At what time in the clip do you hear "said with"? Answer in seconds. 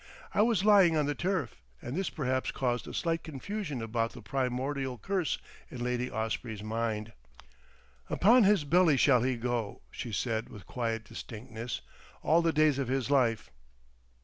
10.11-10.65